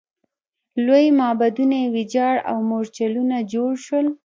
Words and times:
لوی 0.85 1.05
معبدونه 1.19 1.75
یې 1.81 1.87
ویجاړ 1.95 2.35
او 2.49 2.57
مورچلونه 2.69 3.37
جوړ 3.53 3.71
شول. 3.85 4.07